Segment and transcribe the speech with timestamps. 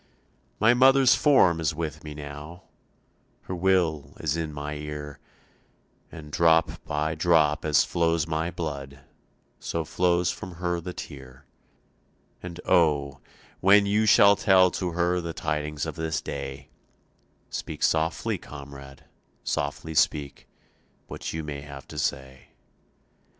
[0.59, 2.63] "My mother's form is with me now,
[3.41, 5.19] Her will is in my ear,
[6.11, 9.01] And drop by drop as flows my blood
[9.59, 11.45] So flows from her the tear.
[12.41, 13.19] And oh,
[13.59, 16.71] when you shall tell to her The tidings of this day,
[17.51, 19.05] Speak softly, comrade,
[19.43, 20.49] softly speak
[21.05, 22.47] What you may have to say.